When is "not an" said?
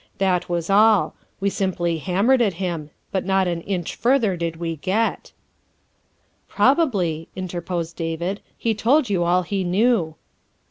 3.23-3.61